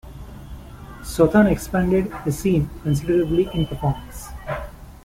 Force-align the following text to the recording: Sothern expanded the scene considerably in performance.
Sothern 1.03 1.45
expanded 1.45 2.11
the 2.25 2.31
scene 2.31 2.71
considerably 2.81 3.47
in 3.53 3.67
performance. 3.67 4.29